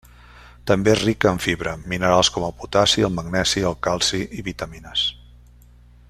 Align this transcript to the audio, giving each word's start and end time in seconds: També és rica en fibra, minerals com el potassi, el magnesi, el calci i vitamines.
També 0.69 0.91
és 0.93 1.01
rica 1.07 1.33
en 1.35 1.41
fibra, 1.45 1.73
minerals 1.93 2.31
com 2.37 2.47
el 2.49 2.55
potassi, 2.63 3.05
el 3.09 3.15
magnesi, 3.21 3.63
el 3.73 3.79
calci 3.89 4.23
i 4.41 4.47
vitamines. 4.53 5.05